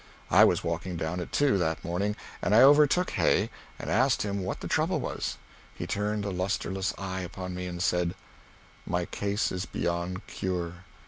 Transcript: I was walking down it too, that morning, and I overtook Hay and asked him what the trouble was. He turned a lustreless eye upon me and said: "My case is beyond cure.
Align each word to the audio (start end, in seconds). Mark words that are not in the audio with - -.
I 0.31 0.43
was 0.45 0.63
walking 0.63 0.97
down 0.97 1.19
it 1.19 1.31
too, 1.31 1.59
that 1.59 1.85
morning, 1.85 2.15
and 2.41 2.55
I 2.55 2.63
overtook 2.63 3.11
Hay 3.11 3.51
and 3.77 3.87
asked 3.87 4.23
him 4.23 4.39
what 4.43 4.61
the 4.61 4.67
trouble 4.67 4.99
was. 4.99 5.37
He 5.75 5.85
turned 5.85 6.25
a 6.25 6.31
lustreless 6.31 6.91
eye 6.97 7.21
upon 7.21 7.53
me 7.53 7.67
and 7.67 7.83
said: 7.83 8.15
"My 8.83 9.05
case 9.05 9.51
is 9.51 9.67
beyond 9.67 10.25
cure. 10.25 10.85